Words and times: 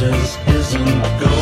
glitters 0.00 0.38
isn't 0.46 1.20
gold. 1.20 1.39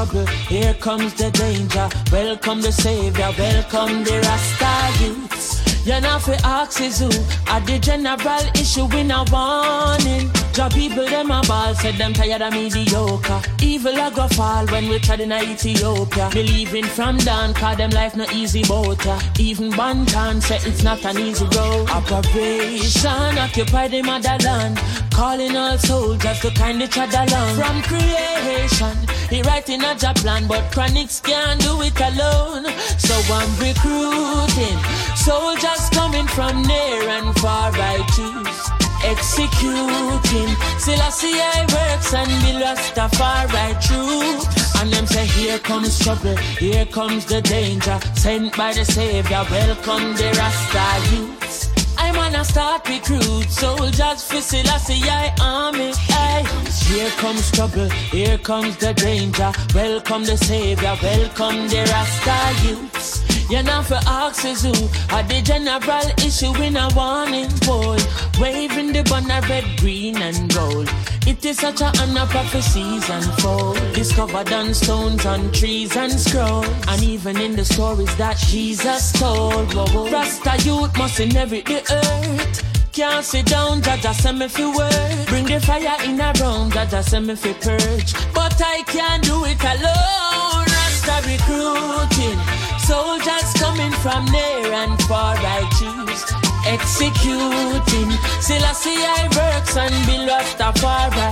Trouble, 0.00 0.26
here 0.48 0.72
comes 0.72 1.12
the 1.12 1.30
danger. 1.30 1.86
Welcome 2.10 2.62
the 2.62 2.72
Savior, 2.72 3.30
welcome 3.36 4.02
the 4.02 4.18
Rasta 4.24 5.04
youths. 5.04 5.86
You're 5.86 6.00
not 6.00 6.22
for 6.22 6.36
axes 6.42 7.00
who 7.00 7.10
at 7.46 7.66
the 7.66 7.78
general 7.78 8.16
issue 8.54 8.88
in 8.96 9.10
a 9.10 9.24
warning. 9.30 10.30
Job 10.54 10.72
people 10.72 11.04
them 11.04 11.30
a 11.30 11.42
ball 11.46 11.74
said 11.74 11.96
them 11.96 12.14
tired 12.14 12.40
of 12.40 12.52
mediocre. 12.52 13.42
Evil 13.62 13.92
a 13.92 14.10
go 14.10 14.26
fall 14.28 14.66
when 14.68 14.88
we 14.88 14.98
tried 15.00 15.20
in 15.20 15.32
Ethiopia. 15.32 16.30
Believing 16.32 16.84
from 16.84 17.18
down, 17.18 17.52
cause 17.52 17.76
them 17.76 17.90
life 17.90 18.16
no 18.16 18.24
easy 18.32 18.62
boat. 18.64 19.04
ya. 19.04 19.20
Even 19.38 19.70
Banton 19.72 20.40
said 20.42 20.66
it's 20.66 20.82
not 20.82 21.04
an 21.04 21.18
easy 21.18 21.44
road. 21.56 21.90
Operation 21.90 23.38
occupy 23.38 23.88
the 23.88 24.00
motherland. 24.00 24.78
Calling 25.20 25.54
all 25.54 25.76
soldiers 25.76 26.40
to 26.40 26.50
kind 26.52 26.80
each 26.80 26.96
other 26.96 27.18
along. 27.28 27.54
From 27.54 27.82
creation, 27.82 28.96
he 29.28 29.42
writing 29.42 29.84
a 29.84 29.94
job 29.94 30.16
plan, 30.16 30.46
but 30.48 30.64
Chronixx 30.72 31.22
can't 31.22 31.60
do 31.60 31.82
it 31.82 32.00
alone. 32.00 32.64
So 32.96 33.14
I'm 33.28 33.50
recruiting 33.60 34.78
soldiers 35.14 35.90
coming 35.90 36.26
from 36.26 36.62
near 36.62 37.02
and 37.16 37.38
far. 37.38 37.70
I 37.74 37.98
choose 38.16 38.60
executing. 39.04 40.56
Selassie 40.78 41.36
I 41.36 41.68
works 41.68 42.14
and 42.14 42.30
be 42.40 42.52
Rastafari 42.64 43.72
true. 43.86 44.40
And 44.80 44.90
them 44.90 45.06
say, 45.06 45.26
here 45.26 45.58
comes 45.58 45.98
trouble, 45.98 46.36
here 46.58 46.86
comes 46.86 47.26
the 47.26 47.42
danger. 47.42 48.00
Sent 48.14 48.56
by 48.56 48.72
the 48.72 48.86
Savior, 48.86 49.44
welcome 49.50 50.14
the 50.16 50.32
Rasta 50.38 51.14
youths. 51.14 51.49
I'm 52.10 52.18
on 52.18 52.34
a 52.34 52.44
start 52.44 52.88
recruit 52.88 53.48
soldiers 53.48 54.24
for 54.24 54.40
Selassie 54.40 55.08
I 55.08 55.32
army. 55.40 55.92
Ay. 56.10 56.42
Here 56.88 57.08
comes 57.10 57.52
trouble, 57.52 57.88
here 57.88 58.36
comes 58.38 58.76
the 58.78 58.92
danger. 58.94 59.52
Welcome 59.72 60.24
the 60.24 60.36
Savior, 60.36 60.96
welcome 61.00 61.68
the 61.68 61.86
Rasta 61.88 62.66
youths. 62.66 63.39
You're 63.50 63.64
not 63.64 63.86
for 63.86 63.98
axes 64.06 64.62
who 64.62 64.70
are 65.12 65.24
the 65.24 65.42
general 65.42 66.06
issue 66.24 66.54
in 66.62 66.76
a 66.76 66.88
warning 66.94 67.50
boy. 67.66 67.98
Waving 68.40 68.92
the 68.92 69.02
banner 69.02 69.44
red, 69.48 69.64
green, 69.78 70.16
and 70.22 70.54
gold. 70.54 70.88
It 71.26 71.44
is 71.44 71.58
such 71.58 71.80
a 71.80 71.90
honor 72.00 72.26
prophecies 72.26 73.10
unfold. 73.10 73.76
Discovered 73.92 74.52
on 74.52 74.72
stones, 74.72 75.26
on 75.26 75.50
trees, 75.50 75.96
and 75.96 76.12
scroll. 76.12 76.64
And 76.86 77.02
even 77.02 77.38
in 77.38 77.56
the 77.56 77.64
stories 77.64 78.14
that 78.18 78.36
Jesus 78.36 79.10
told. 79.12 79.74
Rasta 79.74 80.56
youth 80.64 80.96
must 80.96 81.18
inherit 81.18 81.66
the 81.66 81.82
earth. 81.90 82.92
Can't 82.92 83.24
sit 83.24 83.46
down, 83.46 83.82
Jaja 83.82 84.14
send 84.14 84.38
me 84.38 84.46
fi 84.46 84.66
work. 84.66 85.26
Bring 85.26 85.46
the 85.46 85.60
fire 85.60 85.96
in 86.04 86.20
a 86.20 86.32
room, 86.40 86.70
Jaja 86.70 87.02
send 87.02 87.26
me 87.26 87.34
fi 87.34 87.52
purge. 87.54 88.14
But 88.32 88.62
I 88.64 88.84
can't 88.86 89.24
do 89.24 89.44
it 89.44 89.60
alone. 89.64 90.66
Rasta 90.70 91.28
recruiting. 91.28 92.49
Soldiers 92.90 93.52
coming 93.52 93.92
from 94.02 94.24
near 94.32 94.72
and 94.72 95.00
far, 95.04 95.36
I 95.38 95.62
choose. 95.78 96.24
Executing. 96.66 98.10
Selassie 98.40 99.04
I 99.18 99.28
works 99.38 99.76
and 99.76 99.94
be 100.06 100.16
Rastafari. 100.28 101.28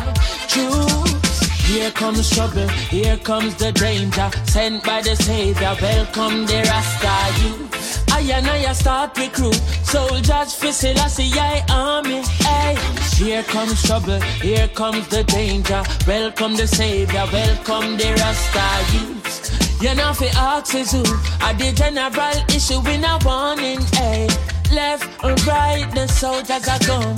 Choose. 0.47 1.41
Here 1.67 1.91
comes 1.91 2.31
trouble, 2.31 2.69
here 2.69 3.17
comes 3.17 3.57
the 3.57 3.73
danger. 3.73 4.31
Sent 4.45 4.85
by 4.85 5.03
the 5.03 5.17
Savior, 5.17 5.75
welcome 5.83 6.47
the 6.47 6.63
Rasta 6.71 7.17
youth. 7.43 8.09
I 8.13 8.21
and 8.21 8.47
I 8.47 8.73
start 8.73 9.19
recruit 9.19 9.61
soldiers 9.83 10.55
for 10.55 10.71
Selassie 10.71 11.33
I 11.35 11.65
army. 11.69 12.23
Hey. 12.47 13.08
Here 13.19 13.43
comes 13.43 13.83
trouble, 13.83 14.21
here 14.21 14.69
comes 14.69 15.09
the 15.09 15.25
danger. 15.25 15.83
Welcome 16.07 16.55
the 16.57 16.67
Savior, 16.67 17.27
welcome 17.33 17.97
the 17.97 18.15
Rasta 18.15 18.95
youth. 18.95 19.83
You're 19.83 19.95
not 19.95 20.17
for 20.17 20.31
axes 20.37 20.93
who 20.93 21.01
are 21.45 21.55
the 21.55 21.73
general 21.75 22.39
issue 22.55 22.81
in 22.89 23.05
a 23.05 23.19
warning. 23.25 23.81
Hey. 23.93 24.29
Left 24.73 25.25
and 25.25 25.47
right, 25.47 25.91
the 25.95 26.07
soldiers 26.07 26.69
are 26.69 26.79
come. 26.79 27.17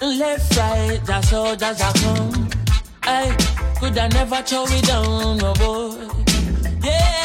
Left, 0.00 0.56
right, 0.56 1.00
the 1.04 1.20
soldiers 1.22 1.80
are 1.80 1.92
come. 1.92 2.50
Hey, 3.04 3.36
could 3.80 3.98
I 3.98 4.08
never 4.08 4.42
throw 4.42 4.64
it 4.68 4.84
down, 4.84 5.40
oh 5.42 5.54
boy? 5.54 6.08
Yeah, 6.84 7.23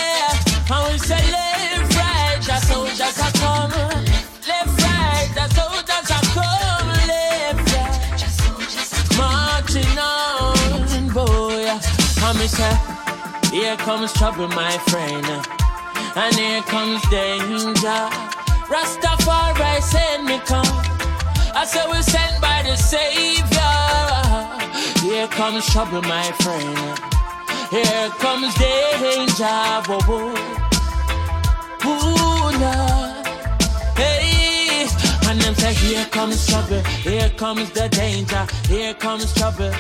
Say, 12.50 12.75
here 13.51 13.77
comes 13.77 14.12
trouble, 14.13 14.48
my 14.48 14.75
friend, 14.89 15.25
and 16.15 16.36
here 16.36 16.62
comes 16.63 17.01
danger. 17.10 18.10
Rastafari 18.74 19.82
send 19.82 20.25
me 20.25 20.39
come. 20.39 20.65
I 21.56 21.65
say 21.65 21.86
we're 21.88 22.01
sent 22.01 22.41
by 22.41 22.63
the 22.63 22.75
Savior. 22.75 23.50
Here 25.08 25.27
comes 25.27 25.65
trouble, 25.72 26.01
my 26.01 26.32
friend. 26.41 27.00
Here 27.70 28.10
comes 28.18 28.53
danger. 28.56 29.46
Whoa, 29.88 30.00
whoa. 30.10 30.34
Ooh. 31.86 32.29
Hey, 33.96 34.88
and 35.29 35.39
them 35.39 35.53
say, 35.56 35.74
here 35.74 36.06
comes 36.06 36.48
trouble. 36.48 36.82
Here 37.03 37.29
comes 37.38 37.70
the 37.72 37.89
danger. 37.89 38.48
Here 38.68 38.96
comes 38.96 39.34
trouble. 39.36 39.72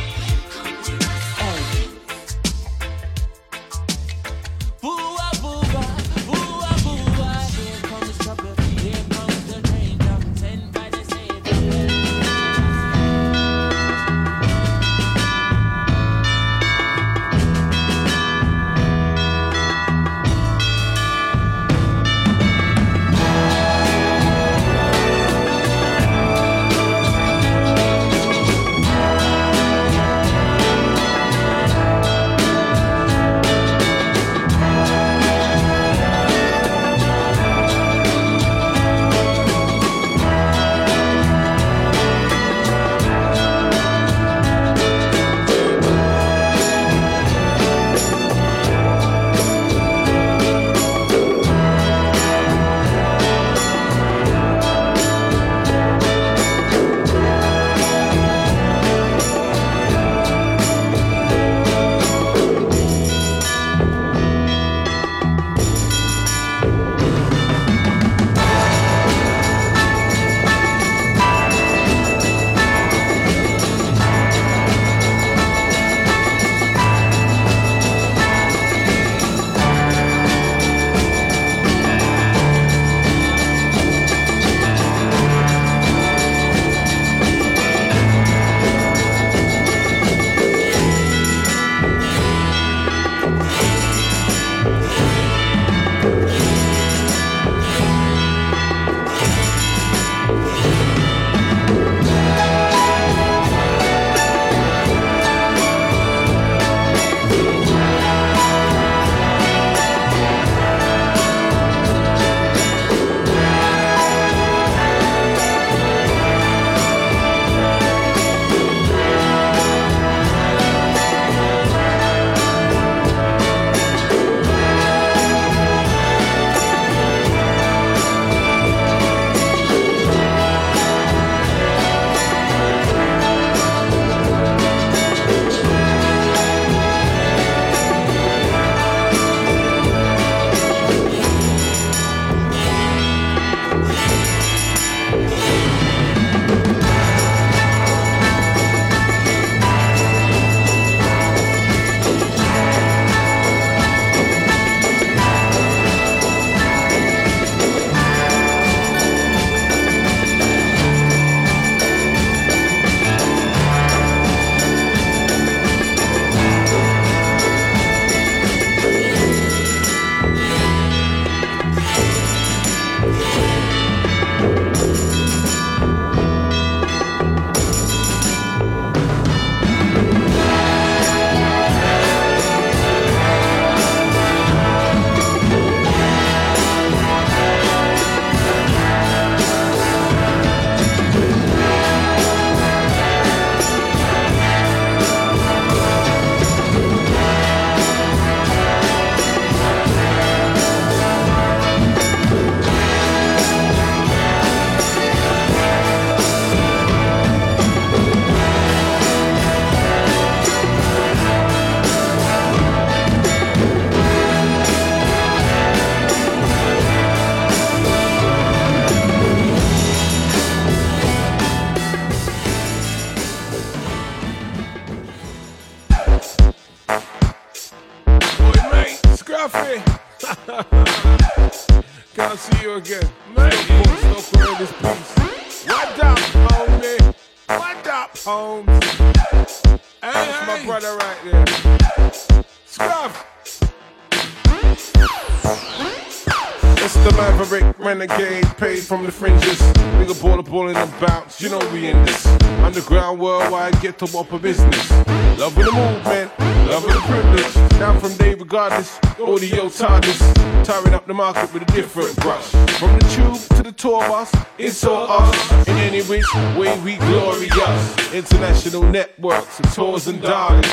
Get 253.91 254.07
to 254.07 254.17
up 254.17 254.31
a 254.31 254.37
business. 254.37 254.91
love 254.91 255.57
Loving 255.57 255.65
the 255.65 255.71
movement, 255.71 256.39
love 256.39 256.85
loving 256.85 256.93
the 256.93 257.01
privilege. 257.07 257.69
Down 257.79 257.99
from 257.99 258.15
day 258.17 258.35
regardless, 258.35 258.99
audio 259.19 259.67
TARDIS. 259.67 260.63
Tiring 260.63 260.93
up 260.93 261.07
the 261.07 261.13
market 261.13 261.51
with 261.53 261.63
a 261.63 261.71
different 261.71 262.15
brush. 262.17 262.51
From 262.77 262.91
the 262.99 263.05
tube 263.09 263.58
tour 263.79 264.01
bus, 264.01 264.29
it's 264.57 264.83
all 264.83 265.09
us. 265.09 265.67
In 265.67 265.77
any 265.77 266.01
which 266.01 266.25
way 266.57 266.77
we 266.81 266.97
glorious. 266.97 268.13
International 268.13 268.83
networks 268.83 269.57
of 269.61 269.73
tours 269.73 270.07
and 270.07 270.21
darlings. 270.21 270.67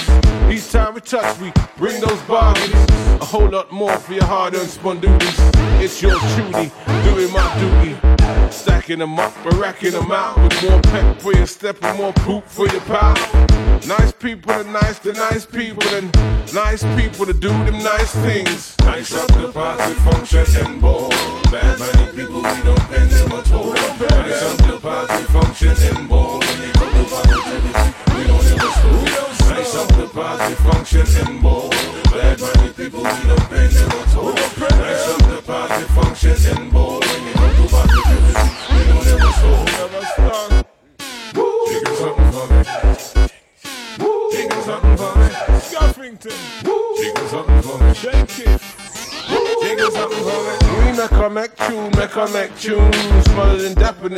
Each 0.51 0.71
time 0.73 0.95
we 0.95 1.01
touch, 1.01 1.39
we 1.39 1.53
bring 1.77 2.01
those 2.01 2.21
bargains. 2.23 2.75
A 3.21 3.25
whole 3.25 3.49
lot 3.49 3.71
more 3.71 3.97
for 3.97 4.13
your 4.13 4.25
hard-earned 4.25 4.69
spondoodies. 4.69 5.39
It's 5.81 6.03
your 6.03 6.19
truly, 6.35 6.73
doing 7.05 7.33
my 7.33 7.47
duty. 7.61 7.97
Stacking 8.51 8.99
them 8.99 9.19
up, 9.21 9.33
we're 9.45 9.61
racking 9.61 9.93
them 9.93 10.11
out. 10.11 10.37
With 10.43 10.69
more 10.69 10.81
pep 10.83 11.21
for 11.21 11.33
your 11.33 11.47
step 11.47 11.77
and 11.83 11.99
more 11.99 12.13
poop 12.13 12.45
for 12.45 12.67
your 12.69 12.81
pal. 12.83 13.15
Nice 13.87 14.11
people 14.11 14.51
are 14.51 14.65
nice 14.65 14.99
to 15.01 15.13
nice 15.13 15.47
people, 15.47 15.87
and 15.95 16.13
nice 16.53 16.83
people 17.01 17.25
to 17.27 17.33
do 17.33 17.49
them 17.49 17.79
nice 17.79 18.13
things. 18.13 18.77
Nice 18.81 19.15
up 19.15 19.29
the 19.29 19.53
party 19.53 19.95
function 19.95 20.45
and 20.67 20.81
ball. 20.81 21.11
Bad 21.51 21.79
money 21.79 22.13
people, 22.13 22.37
we 22.37 22.63
don't 22.63 22.81
pay 22.89 22.96
them 23.05 23.33
at 23.33 23.53
all. 23.53 23.75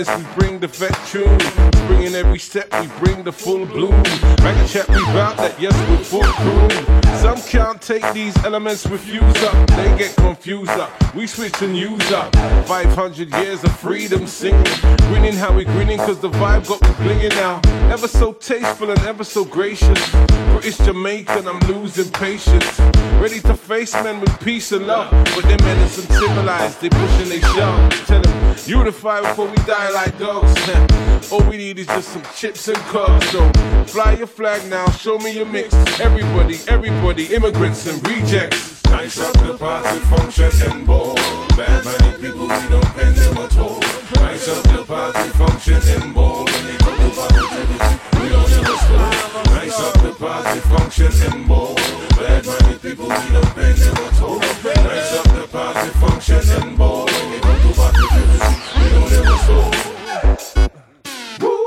We 0.06 0.24
bring 0.36 0.60
the 0.60 0.68
vet 0.68 0.96
tune. 1.08 1.38
Bringing 1.88 2.14
every 2.14 2.38
step, 2.38 2.72
we 2.80 2.86
bring 3.04 3.24
the 3.24 3.32
full 3.32 3.66
bloom. 3.66 4.00
A 4.00 4.68
chat, 4.68 4.88
we 4.88 5.02
bout 5.06 5.36
that, 5.38 5.60
yes, 5.60 5.74
we're 5.90 6.04
full 6.04 6.22
crew. 6.22 6.77
Take 8.00 8.14
these 8.14 8.44
elements, 8.44 8.86
refuse 8.86 9.42
up. 9.42 9.66
They 9.70 9.98
get 9.98 10.14
confused 10.14 10.70
up. 10.70 11.14
We 11.16 11.26
switch 11.26 11.60
and 11.62 11.76
use 11.76 12.12
up. 12.12 12.32
500 12.68 13.28
years 13.42 13.64
of 13.64 13.76
freedom 13.76 14.24
singing. 14.28 14.62
Grinning 15.08 15.34
how 15.34 15.52
we 15.52 15.64
grinning, 15.64 15.98
cause 15.98 16.20
the 16.20 16.30
vibe 16.30 16.68
got 16.68 16.80
me 16.82 16.90
blinging 17.04 17.30
now. 17.30 17.60
Ever 17.92 18.06
so 18.06 18.32
tasteful 18.32 18.90
and 18.90 19.00
ever 19.00 19.24
so 19.24 19.44
gracious. 19.44 19.98
British 20.52 20.78
Jamaican, 20.78 21.48
I'm 21.48 21.58
losing 21.60 22.08
patience. 22.12 22.78
Ready 23.18 23.40
to 23.40 23.54
face 23.54 23.94
men 23.94 24.20
with 24.20 24.38
peace 24.44 24.70
and 24.70 24.86
love. 24.86 25.10
But 25.34 25.42
them 25.42 25.58
men 25.62 25.78
is 25.78 25.98
uncivilized, 25.98 26.80
they 26.80 26.90
pushing 26.90 27.28
they 27.30 27.40
shove. 27.40 28.06
Tell 28.06 28.22
them, 28.22 28.56
unify 28.64 29.22
before 29.22 29.48
we 29.48 29.56
die 29.66 29.90
like 29.90 30.16
dogs. 30.18 30.54
All 31.32 31.42
we 31.50 31.56
need 31.56 31.78
is 31.78 31.86
just 31.86 32.10
some 32.10 32.22
chips 32.36 32.68
and 32.68 32.76
cubs. 32.92 33.28
So 33.30 33.50
fly 33.86 34.12
your 34.12 34.26
flag 34.26 34.68
now, 34.70 34.88
show 34.90 35.18
me 35.18 35.32
your 35.32 35.46
mix. 35.46 35.74
Everybody, 36.00 36.58
everybody, 36.68 37.26
immigrants 37.34 37.87
and 37.88 38.06
rejects. 38.08 38.84
Nice 38.84 39.20
up 39.20 39.32
the 39.34 39.56
party 39.56 39.98
function 40.10 40.50
and 40.70 40.86
ball. 40.86 41.14
Bad 41.56 41.84
money 41.84 42.12
people, 42.20 42.42
we 42.42 42.68
don't 42.68 42.94
pay 42.94 43.10
them 43.10 43.38
at 43.38 43.56
all. 43.58 43.80
Nice 44.16 44.48
up 44.48 44.62
the 44.64 44.84
party 44.86 45.28
function 45.30 45.80
and 45.96 46.14
ball. 46.14 46.44
When 46.44 46.64
they 46.66 46.76
come 46.76 46.96
to 46.98 47.10
positivity, 47.16 47.90
we 48.20 48.28
don't 48.28 48.52
ever 48.58 48.76
stop. 48.84 49.46
Nice 49.46 49.80
up 49.80 49.94
the 50.02 50.12
party 50.18 50.60
function 50.60 51.12
and 51.32 51.48
ball. 51.48 51.74
Bad 52.16 52.46
money 52.46 52.78
people, 52.78 53.08
we 53.08 53.28
don't 53.32 53.54
pay 53.54 53.72
them 53.72 53.96
at 53.96 54.22
all. 54.22 54.38
Nice 54.38 55.12
up 55.16 55.26
the 55.34 55.48
party 55.50 55.90
function 56.00 56.42
and 56.60 56.78
ball. 56.78 57.06
When 57.06 57.30
they 57.30 57.40
come 57.40 57.60
to 57.62 57.70
positivity, 57.78 58.50
we 58.76 58.84
don't 58.92 59.12
ever 59.12 59.38
stop. 59.44 59.72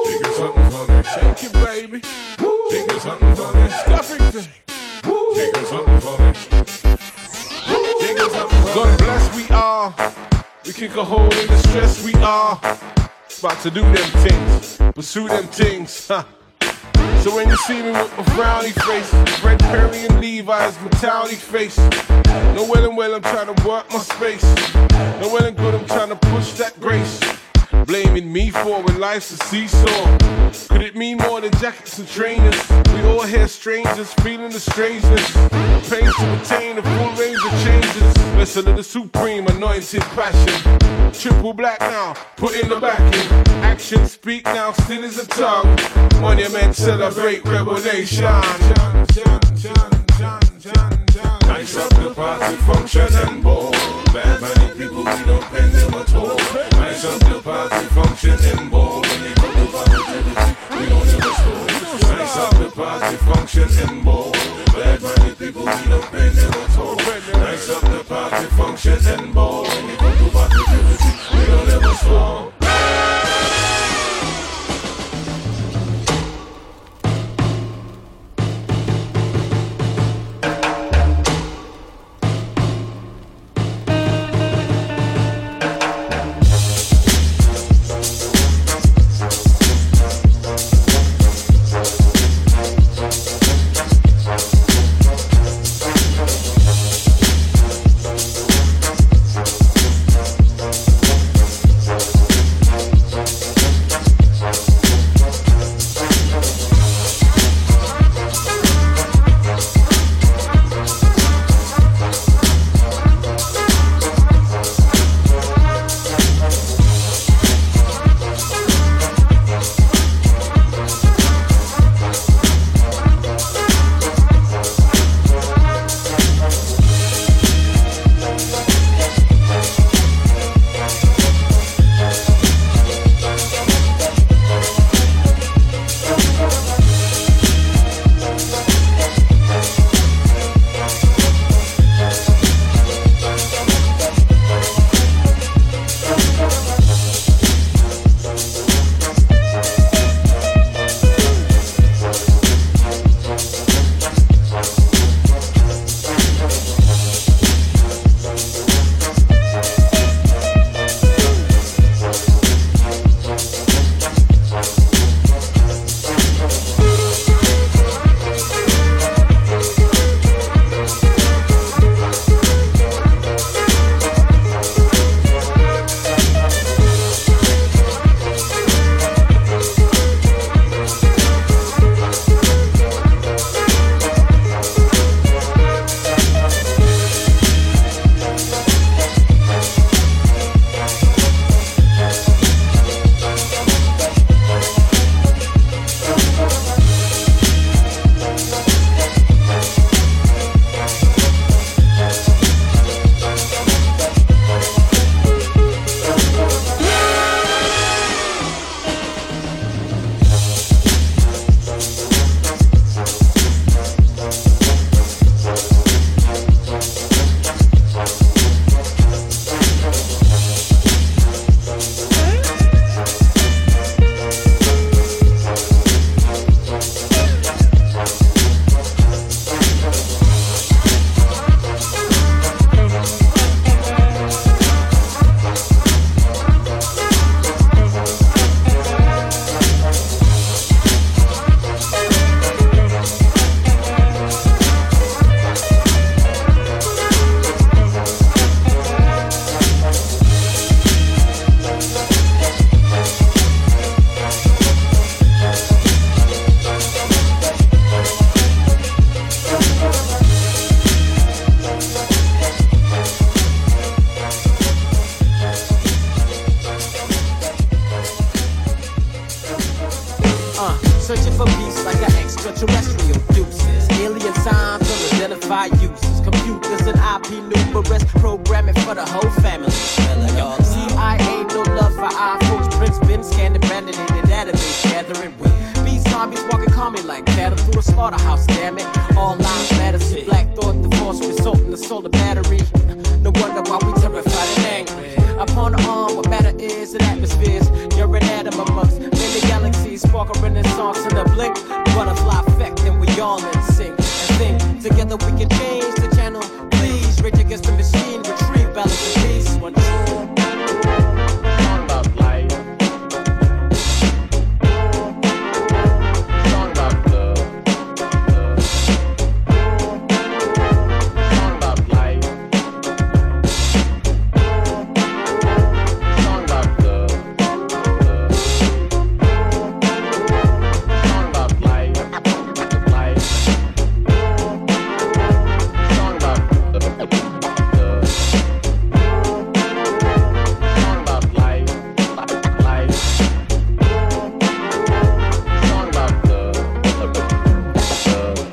Chicken 0.05 0.34
something 0.34 0.69
for 0.69 0.84
me. 0.88 0.97
Shake 1.03 1.43
it, 1.45 1.53
baby. 1.53 1.99
Chicken 2.69 2.99
something 2.99 3.36
for 3.36 3.70
are. 9.82 10.13
We 10.65 10.74
kick 10.74 10.96
a 10.96 11.04
hole 11.04 11.24
in 11.24 11.48
the 11.48 11.58
stress 11.58 12.04
we 12.04 12.13
are. 12.15 12.60
About 13.39 13.60
to 13.63 13.72
do 13.72 13.82
them 13.82 14.10
things, 14.28 14.78
pursue 14.94 15.28
them 15.28 15.48
things. 15.48 15.91
So 17.24 17.36
when 17.36 17.50
you 17.50 17.58
see 17.58 17.82
me 17.82 17.91
with 17.91 18.17
my 18.17 18.24
frowny 18.36 18.74
face, 18.86 19.39
Fred 19.39 19.60
Perry 19.60 20.06
and 20.06 20.20
Levi's 20.20 20.80
mentality 20.82 21.36
face. 21.36 21.78
No 22.58 22.67
well 22.70 22.86
and 22.86 22.96
well 22.96 23.15
I'm 23.15 23.24
trying 23.24 23.54
to 23.54 23.67
work 23.67 23.91
my 23.91 24.00
space. 24.00 24.44
No 25.22 25.30
well 25.34 25.46
and 25.46 25.58
good 25.58 25.74
I'm 25.74 25.86
trying 25.88 26.10
to 26.10 26.15
push 26.15 26.52
that 26.54 26.80
grace. 26.80 27.20
Blaming 27.86 28.32
me 28.32 28.50
for 28.52 28.82
when 28.82 29.00
life's 29.00 29.32
a 29.32 29.38
seesaw. 29.46 30.17
Could 30.70 30.82
it 30.82 30.96
mean 30.96 31.17
more 31.17 31.41
than 31.41 31.52
jackets 31.60 31.98
and 32.00 32.08
trainers? 32.08 32.70
We 32.94 33.02
all 33.04 33.24
here 33.24 33.48
strangers, 33.48 34.13
feeling 34.15 34.52
the 34.52 34.60
strangeness. 34.60 35.32
Pains 35.89 36.15
to 36.15 36.41
attain 36.41 36.78
a 36.78 36.82
full 36.82 37.12
range 37.15 37.39
of 37.46 37.52
changes. 37.63 38.17
Vessel 38.36 38.67
of 38.67 38.78
the 38.78 38.84
supreme 38.84 39.48
anointed 39.48 40.02
passion. 40.02 41.12
Triple 41.13 41.54
black 41.54 41.80
now, 41.82 42.13
put 42.38 42.56
in 42.56 42.70
the 42.70 42.80
back 42.80 43.00
in. 43.00 43.48
Action 43.63 44.08
speak 44.08 44.46
now, 44.46 44.72
still 44.72 45.04
is 45.04 45.20
a 45.20 45.28
tongue. 45.28 45.78
Monument 46.22 46.76
celebrate 46.76 47.44
revelation. 47.46 48.24
Nice 51.44 51.78
up 51.78 51.89
the 51.89 52.13
party 52.15 52.56
function 52.58 53.08
and 53.28 53.44
ball. 53.44 53.72
Bad 54.13 54.41
money 54.41 54.74
people, 54.78 55.04
we 55.04 55.24
don't 55.26 55.44
pay 55.46 55.67
them 55.67 55.94
at 55.94 56.15
all. 56.15 56.70
Up 57.04 57.20
the 57.20 57.42
party 57.42 57.86
function 57.96 58.38
and 58.60 58.70
ball. 58.70 59.02
When 59.02 59.24
they 59.24 59.34
come 59.34 59.54
to 59.56 59.72
positivity, 59.72 60.56
we. 60.70 62.08
Nice 62.08 62.38
up 62.38 62.52
the 62.60 62.72
party 62.76 63.16
function 63.18 63.90
and 63.90 64.06
ball. 64.06 64.32
Bad 64.32 65.02
we 65.02 65.90
don't 65.90 66.12
pay 66.12 66.30
them 66.30 66.54
all. 66.80 66.96
The 66.96 68.06
party 68.08 68.46
function 68.56 69.00
and 69.08 69.34
ball. 69.34 69.64
When 69.64 69.88
they 69.88 69.96
come 69.96 70.18
to 70.20 70.30
we 71.80 71.96
stop. 71.96 72.61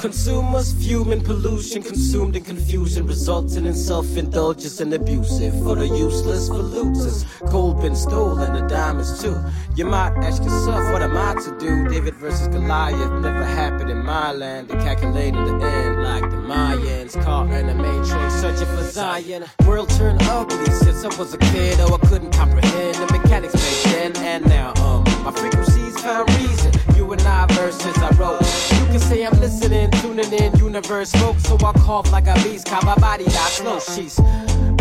Consumers 0.09 0.73
fuming 0.73 1.21
pollution, 1.21 1.83
consumed 1.83 2.35
in 2.35 2.43
confusion, 2.43 3.07
resulting 3.07 3.67
in 3.67 3.75
self-indulgence 3.75 4.81
and 4.81 4.95
abusive. 4.95 5.53
For 5.63 5.75
the 5.75 5.87
useless, 5.87 6.49
for 6.49 6.55
losers, 6.55 7.27
gold 7.51 7.83
been 7.83 7.95
stolen, 7.95 8.55
the 8.55 8.67
diamonds 8.67 9.23
too. 9.23 9.37
You 9.77 9.85
might 9.85 10.17
ask 10.25 10.43
yourself, 10.43 10.91
what 10.95 11.03
am 11.03 11.15
I 11.15 11.35
to 11.35 11.59
do? 11.59 11.87
David 11.91 12.15
versus 12.15 12.49
Goliath 12.49 13.21
never 13.21 13.45
happened 13.45 13.91
in 13.91 14.03
my 14.03 14.33
land. 14.33 14.69
They 14.69 14.77
calculated 14.77 15.45
the 15.45 15.67
end 15.67 16.03
like 16.03 16.31
the 16.31 16.39
Mayans, 16.39 17.23
caught 17.23 17.51
in 17.51 17.69
a 17.69 17.75
matrix, 17.75 18.41
searching 18.41 18.67
for 18.67 18.85
Zion. 18.85 19.45
World 19.67 19.91
turned 19.91 20.23
ugly 20.23 20.73
since 20.73 21.05
I 21.05 21.15
was 21.19 21.35
a 21.35 21.39
kid, 21.39 21.81
oh 21.81 21.95
I 22.03 22.07
couldn't 22.07 22.33
comprehend 22.33 22.95
the 22.95 23.13
mechanics 23.13 23.53
back 23.53 23.93
then 23.93 24.17
and 24.25 24.47
now. 24.47 24.73
Um, 24.83 25.05
my 25.23 25.33
frequencies 25.33 26.01
found 26.01 26.31
reason. 26.41 26.78
You 27.09 27.15
and 27.15 27.23
I 27.23 27.47
verses 27.55 27.97
I 27.97 28.11
wrote. 28.17 28.43
You 28.81 28.87
can 28.93 29.01
say 29.01 29.25
I'm 29.25 29.41
listening, 29.41 29.91
tuning 29.93 30.31
in, 30.31 30.55
universe 30.59 31.09
smoke. 31.09 31.39
So 31.39 31.55
I 31.55 31.73
cough 31.73 32.13
like 32.13 32.27
a 32.27 32.35
beast, 32.45 32.67
call 32.67 32.83
my 32.83 32.97
body 32.97 33.25
die 33.25 33.49
slow. 33.49 33.81
She's 33.81 34.21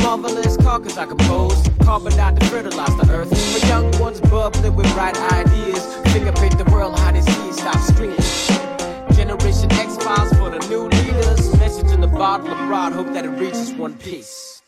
marvelous 0.04 0.58
carcass 0.58 0.98
I 0.98 1.06
compose. 1.06 1.56
Carbon 1.84 2.12
dioxide 2.18 2.42
to 2.42 2.46
fertilize 2.48 2.98
the 2.98 3.10
earth. 3.14 3.30
For 3.30 3.66
young 3.68 3.98
ones 3.98 4.20
bubbling 4.20 4.76
with 4.76 4.94
bright 4.94 5.18
ideas. 5.32 5.86
Finger 6.12 6.34
paint 6.34 6.58
the 6.58 6.70
world 6.70 7.00
how 7.00 7.14
they 7.14 7.22
see 7.22 7.52
stop 7.54 7.80
screaming. 7.80 8.18
Generation 9.16 9.72
X 9.72 9.96
files 9.96 10.30
for 10.34 10.50
the 10.50 10.60
new 10.68 10.90
leaders. 10.90 11.58
Message 11.60 11.92
in 11.94 12.02
the 12.02 12.08
bottle 12.08 12.52
abroad, 12.52 12.92
hope 12.92 13.08
that 13.14 13.24
it 13.24 13.30
reaches 13.30 13.72
one 13.72 13.94
piece. 13.94 14.62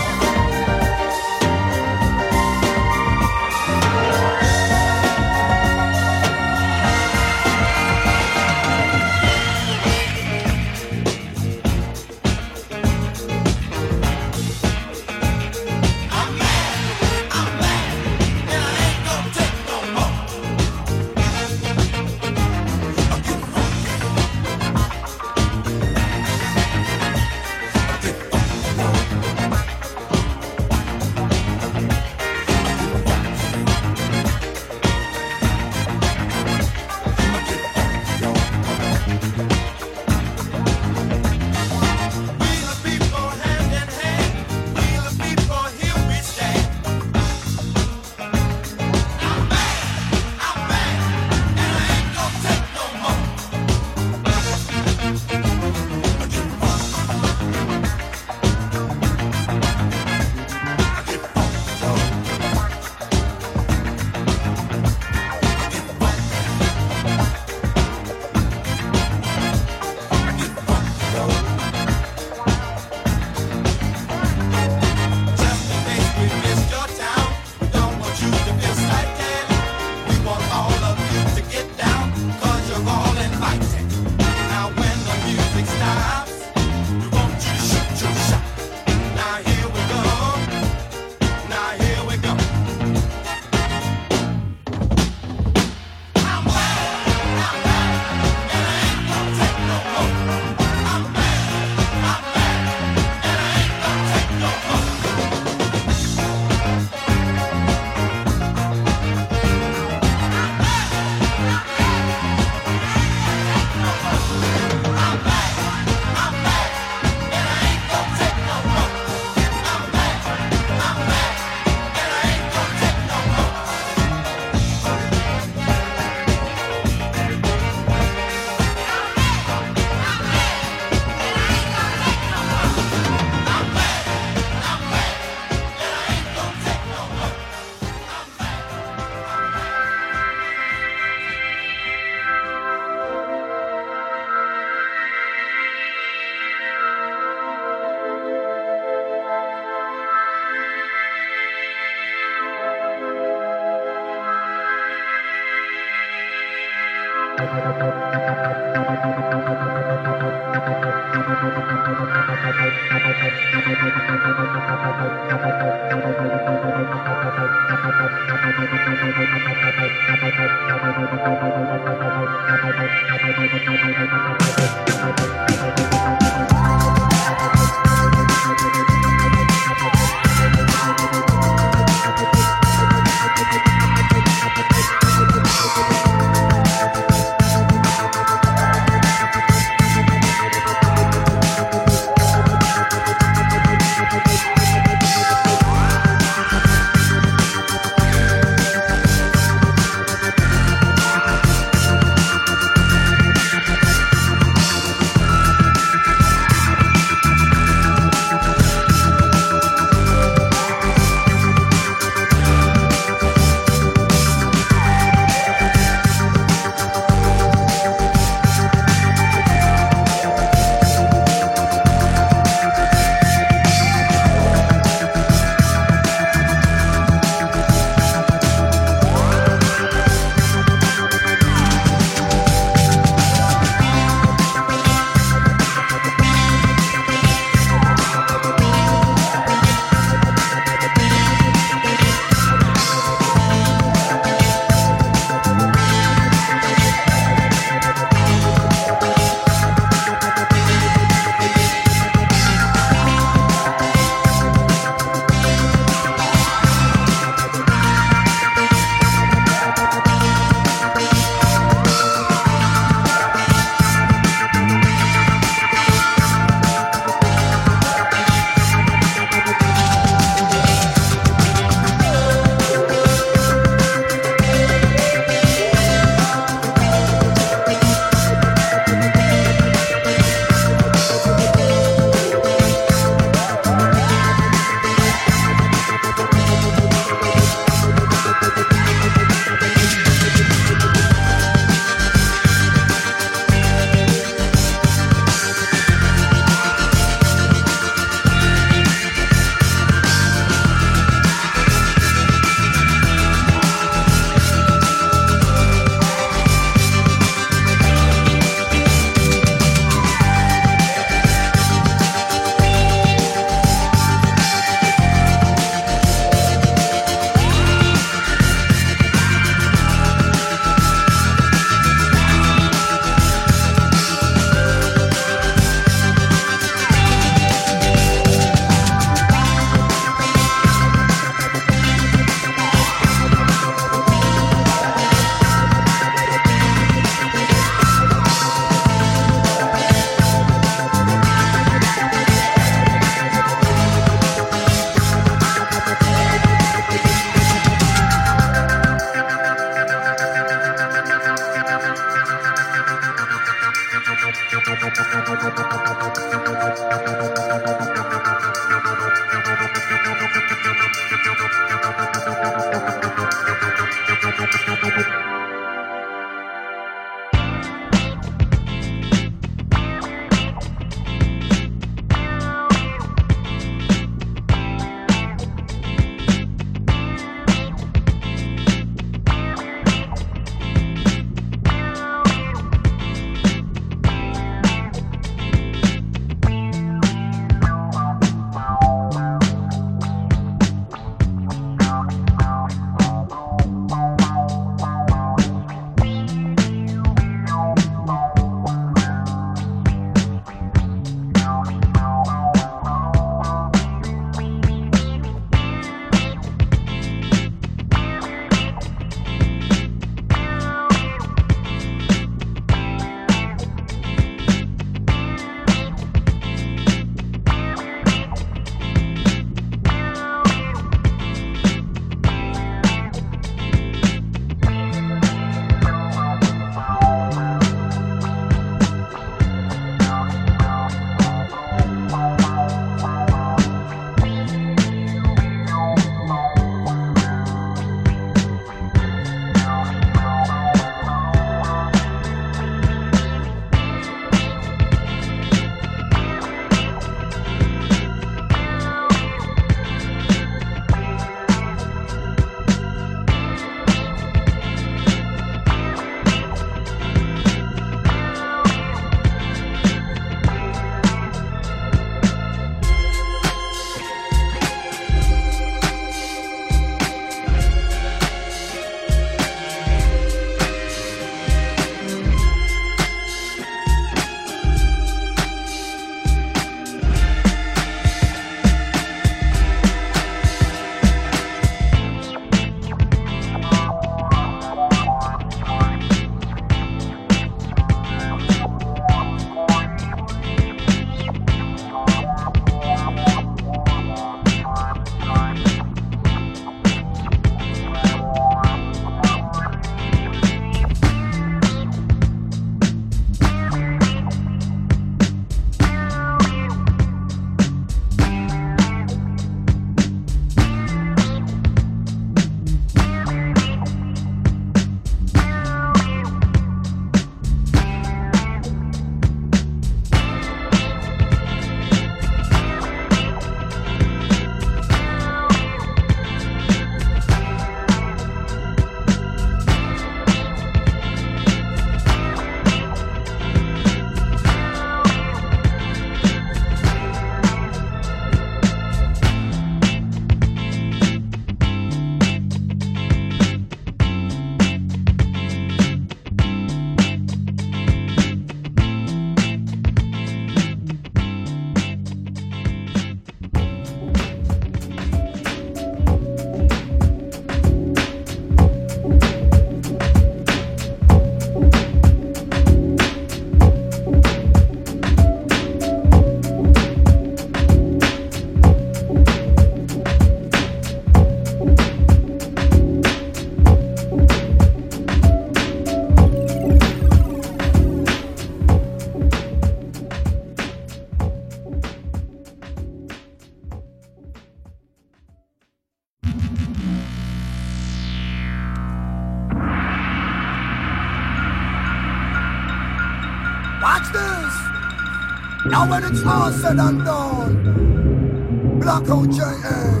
Now 595.70 595.88
when 595.88 596.02
it's 596.02 596.22
all 596.26 596.50
said 596.50 596.78
and 596.78 597.04
done, 597.04 598.80
Blackout 598.80 599.30
JA 599.30 600.00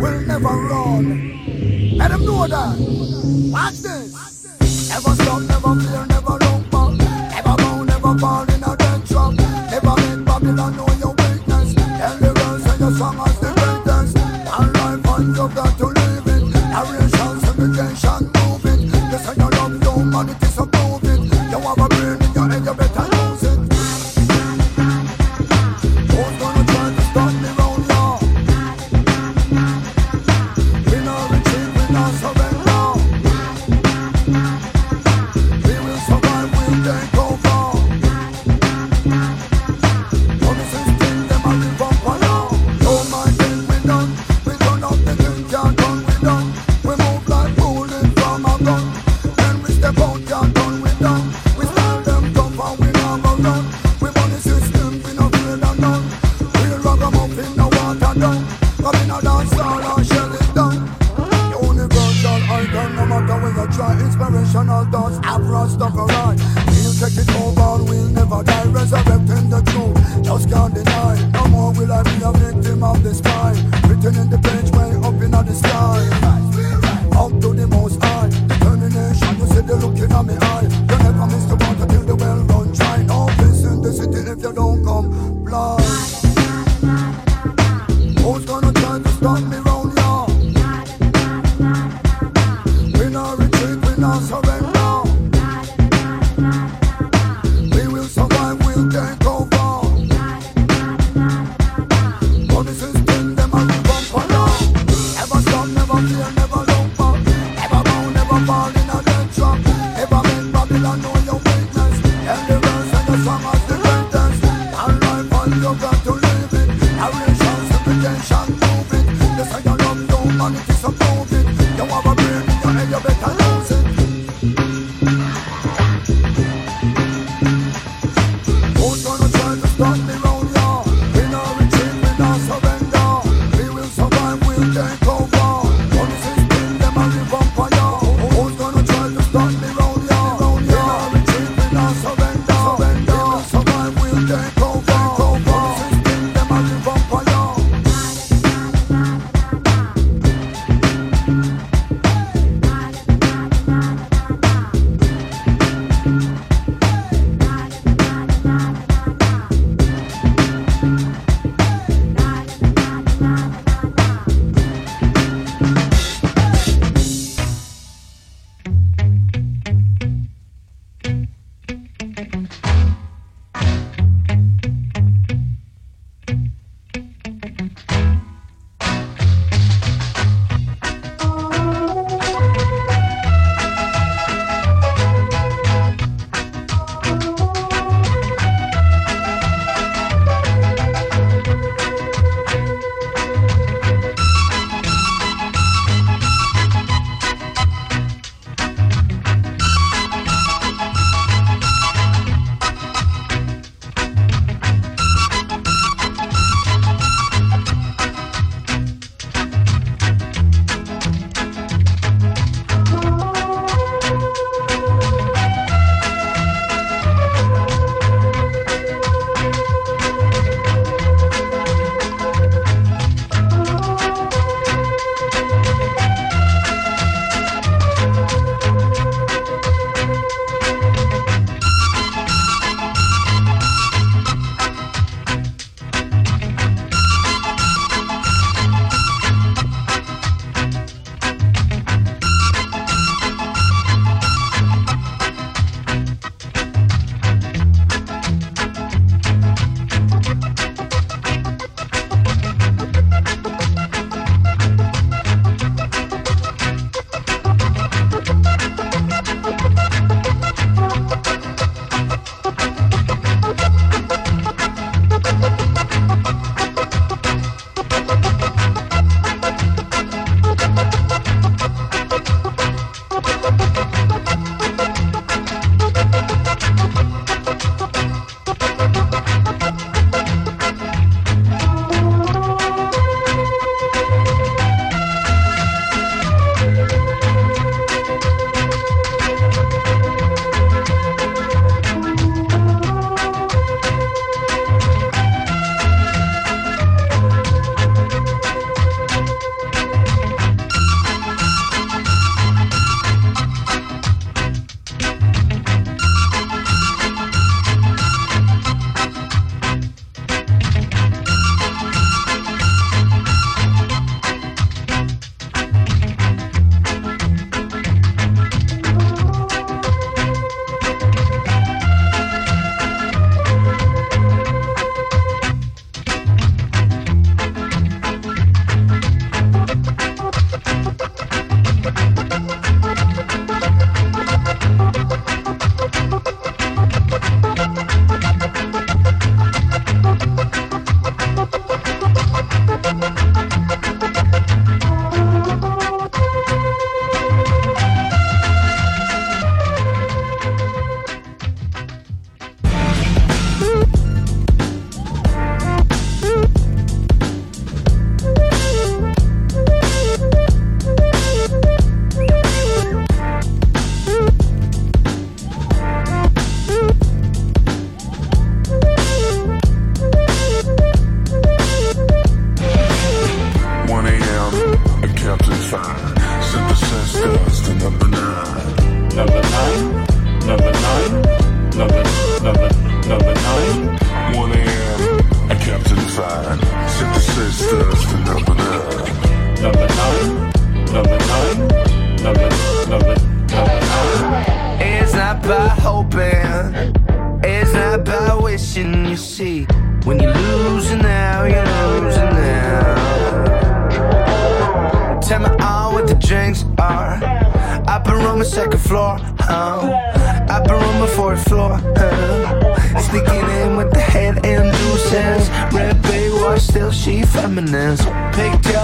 will 0.00 0.20
never 0.26 0.54
run. 0.70 1.96
Let 1.98 2.10
them 2.12 2.24
know 2.24 2.46
that. 2.46 2.76
Watch 3.50 3.78
this. 3.82 4.88
Never 4.88 5.14
stop, 5.22 5.42
never 5.42 5.80
fear, 5.80 6.09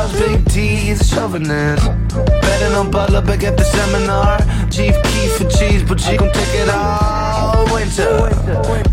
Pigtails, 0.07 0.21
big 0.21 0.45
D, 0.53 0.77
he's 0.77 1.01
a 1.01 1.05
chauvinist. 1.05 1.87
Betting 2.15 2.77
on 2.77 2.91
Butler, 2.91 3.23
back 3.23 3.43
at 3.43 3.57
the 3.57 3.65
seminar. 3.65 4.39
Chief 4.71 4.95
key 5.05 5.29
for 5.29 5.49
cheese, 5.49 5.83
but 5.83 6.01
she 6.01 6.17
gon' 6.17 6.33
take 6.33 6.55
it 6.55 6.69
all 6.69 7.65
winter. 7.73 8.31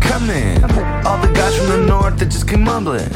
Come 0.00 0.30
in. 0.30 0.62
All 1.06 1.18
the 1.18 1.32
guys 1.34 1.56
from 1.56 1.68
the 1.68 1.86
north 1.86 2.18
that 2.18 2.26
just 2.26 2.48
keep 2.48 2.60
mumbling. 2.60 3.10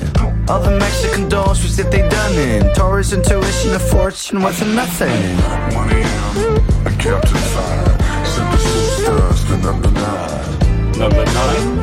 All 0.49 0.61
the 0.61 0.77
Mexican 0.79 1.29
dolls, 1.29 1.63
we 1.63 1.69
said 1.69 1.91
they 1.91 2.09
done 2.09 2.35
in. 2.35 2.75
Taurus 2.75 3.13
intuition, 3.13 3.75
a 3.75 3.79
fortune 3.79 4.43
was 4.43 4.61
a 4.63 4.67
nothing. 4.67 5.37
1 5.75 5.91
a.m. 5.91 6.87
at 6.87 6.99
Captain 6.99 7.37
Fire. 7.53 8.25
Sent 8.25 8.51
the 8.51 8.59
sisters 8.59 9.45
to 9.45 9.57
number 9.59 9.91
nine. 9.91 10.59
Number 10.99 11.25
nine, 11.25 11.77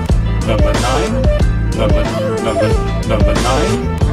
number 0.45 0.73
nine, 0.73 1.21
number 1.77 2.03
number 2.43 3.07
number 3.07 3.33
nine. 3.33 4.04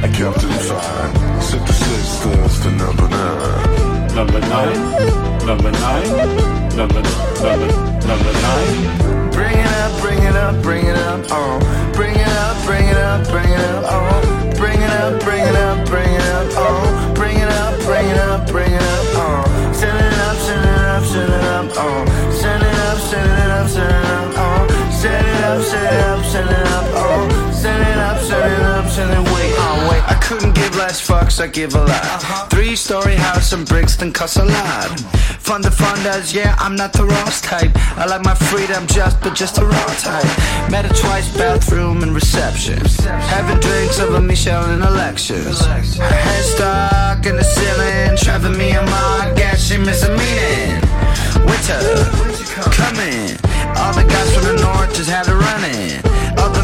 1 0.00 0.04
a.m. 0.04 0.04
at 0.04 0.14
Captain 0.14 0.50
Fire. 0.50 1.40
Sent 1.40 1.66
the 1.66 1.72
sisters 1.72 2.60
to 2.62 2.70
number 2.70 3.08
nine. 3.08 4.14
Number 4.14 4.40
nine, 4.40 5.46
number 5.46 5.70
nine, 5.70 6.10
number 6.76 7.02
number 7.42 7.66
number 8.06 8.32
nine. 8.32 9.30
Bring 9.30 9.58
it 9.58 9.66
up, 9.66 10.00
bring 10.00 10.22
it 10.22 10.36
up, 10.36 10.62
bring 10.62 10.86
it 10.86 10.96
up, 10.96 11.26
oh. 11.30 11.92
Bring 11.94 12.14
it 12.14 12.28
up, 12.28 12.64
bring 12.64 12.88
it 12.88 12.96
up, 12.96 13.28
bring 13.28 13.48
it 13.48 13.60
up, 13.60 13.84
oh. 13.88 14.54
Bring 14.56 14.80
it 14.80 14.90
up, 14.90 15.20
bring 15.22 15.44
it 15.44 15.54
up, 15.54 15.86
bring 15.86 16.12
it 16.14 16.22
up, 16.22 16.48
oh. 16.56 17.12
Bring 17.14 17.36
it 17.36 17.48
up, 17.48 17.78
bring 17.84 18.08
it 18.08 18.18
up, 18.18 18.46
bring 18.50 18.72
it 18.72 18.82
up, 18.82 19.06
oh. 19.14 19.72
Send 19.72 19.98
it 19.98 20.12
up, 20.18 20.36
send 20.36 20.64
it 20.64 20.78
up, 20.78 21.04
send 21.04 21.32
it 21.32 21.44
up, 21.44 21.70
oh. 21.76 22.32
Send 22.32 22.62
it 22.62 22.74
up, 22.74 22.98
send 22.98 23.30
it 23.30 23.50
up, 23.50 23.68
send 23.68 23.92
it 23.94 24.06
up, 24.10 24.34
oh. 24.36 24.90
Send 24.90 25.26
it 25.26 25.44
up, 25.44 25.62
send 25.62 25.94
it 25.94 26.02
up, 26.02 26.24
send 26.24 26.50
it 26.50 26.66
up, 26.66 26.84
oh. 26.94 27.52
Send 27.52 27.82
it 27.82 27.98
up, 27.98 28.18
send 28.20 28.52
it 28.52 28.60
up, 28.62 28.88
send 28.88 29.12
it 29.12 29.27
wait, 29.27 29.27
oh 29.27 29.27
wait. 29.27 29.27
I 29.27 29.27
couldn't 30.28 30.54
give 30.54 30.76
less 30.76 31.00
fucks, 31.00 31.40
I 31.40 31.46
give 31.46 31.74
a 31.74 31.80
lot. 31.80 31.88
Uh-huh. 31.88 32.46
Three 32.50 32.76
story 32.76 33.14
house 33.14 33.54
in 33.54 33.64
Brixton 33.64 34.12
costs 34.12 34.36
a 34.36 34.44
lot. 34.44 35.00
Fun 35.40 35.62
to 35.62 35.70
fun 35.70 35.96
does, 36.04 36.34
yeah, 36.34 36.54
I'm 36.58 36.76
not 36.76 36.92
the 36.92 37.06
Ross 37.06 37.40
type. 37.40 37.70
I 37.96 38.04
like 38.04 38.22
my 38.22 38.34
freedom 38.34 38.86
just, 38.88 39.18
but 39.22 39.34
just 39.34 39.54
the 39.54 39.64
raw 39.64 39.86
type. 39.96 40.28
Met 40.70 40.84
her 40.84 40.92
twice, 40.92 41.34
bathroom 41.34 42.02
and 42.02 42.14
reception. 42.14 42.78
Having 43.32 43.60
drinks 43.60 44.00
over 44.00 44.20
Michelle 44.20 44.68
in 44.70 44.82
elections. 44.82 45.64
Her 45.64 46.04
head 46.04 46.44
stuck 46.44 47.24
in 47.24 47.36
the 47.36 47.44
ceiling, 47.44 48.18
trapping 48.18 48.58
me 48.58 48.76
in 48.76 48.84
my 48.84 49.32
gas, 49.34 49.64
she 49.64 49.78
missing 49.78 50.12
meaning. 50.12 50.76
Winter, 51.48 51.80
coming. 52.76 53.32
All 53.80 53.94
the 53.96 54.04
guys 54.04 54.28
from 54.34 54.44
the 54.44 54.60
north 54.60 54.94
just 54.94 55.08
had 55.08 55.24
to 55.24 55.34
run 55.34 55.64
it 55.64 55.68
running. 55.68 56.07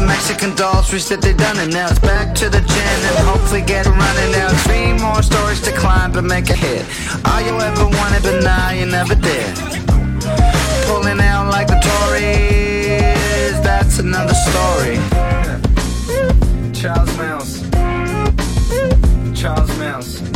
Mexican 0.05 0.55
dolls 0.55 0.91
wish 0.91 1.05
that 1.05 1.21
they'd 1.21 1.37
done 1.37 1.57
it. 1.59 1.73
Now 1.73 1.89
it's 1.89 1.99
back 1.99 2.35
to 2.35 2.49
the 2.49 2.61
gin 2.61 2.99
and 3.09 3.17
hopefully 3.27 3.61
get 3.61 3.85
it 3.85 3.89
running. 3.89 4.31
Now 4.31 4.49
three 4.65 4.93
more 4.93 5.21
stories 5.21 5.61
to 5.61 5.71
climb 5.71 6.11
but 6.11 6.23
make 6.23 6.49
a 6.49 6.55
hit. 6.55 6.85
All 7.25 7.41
you 7.41 7.53
ever 7.59 7.85
wanted, 7.85 8.23
but 8.23 8.43
now 8.43 8.71
you 8.71 8.85
never 8.85 9.15
did. 9.15 9.55
Pulling 10.87 11.19
out 11.19 11.49
like 11.49 11.67
the 11.67 11.79
Tories, 11.87 13.57
that's 13.61 13.99
another 13.99 14.33
story. 14.33 14.97
Charles 16.73 17.17
Mouse. 17.17 17.61
Charles 19.33 19.77
Mouse. 19.79 20.34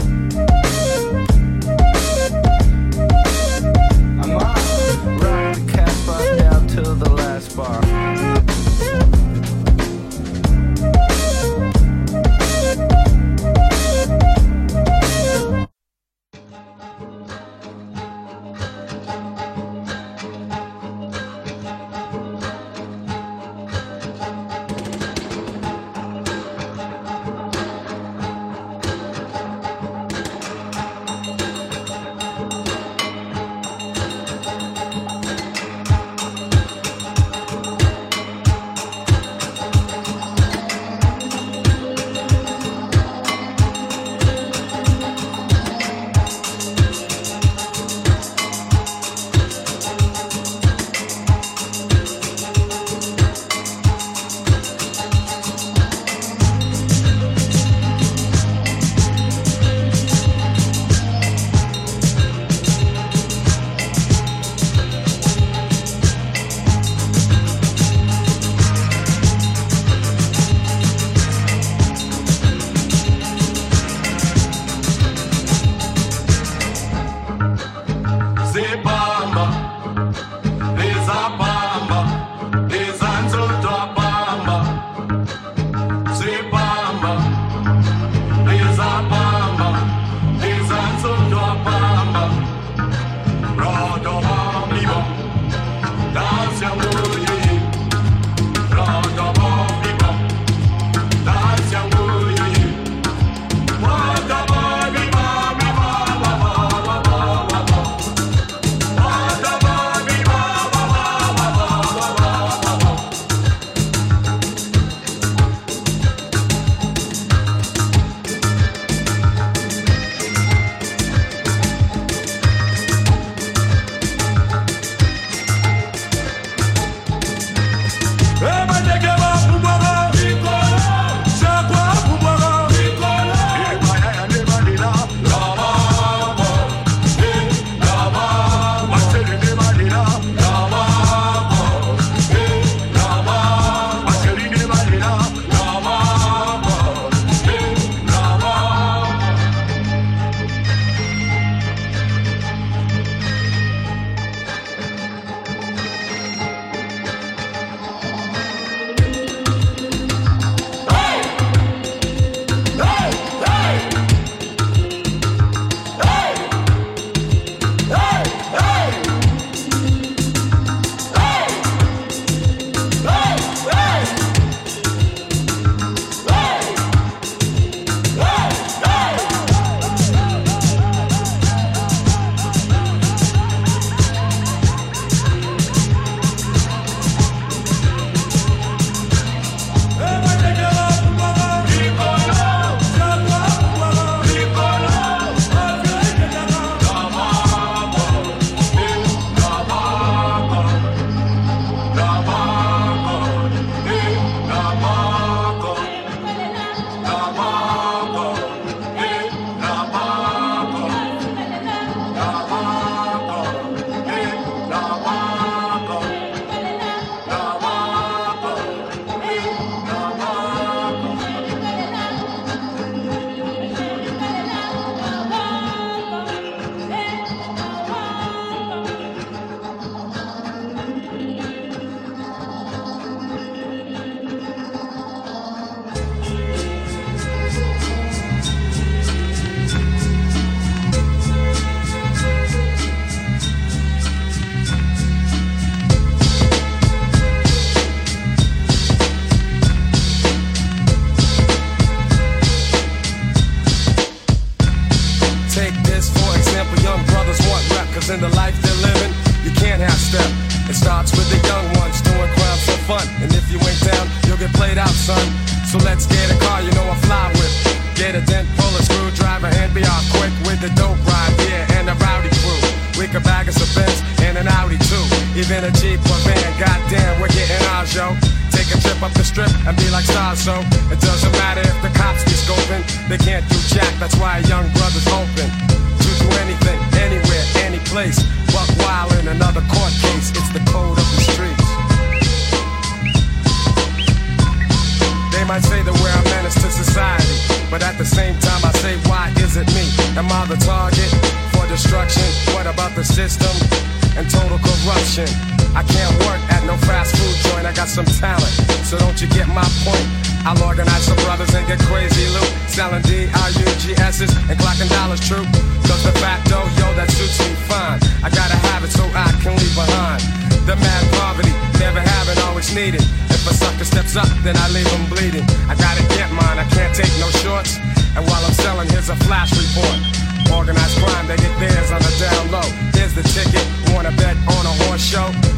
The 333.21 333.29
ticket, 333.29 333.93
wanna 333.93 334.11
bet 334.11 334.37
on 334.47 334.65
a 334.65 334.83
horse 334.83 335.01
show? 335.01 335.48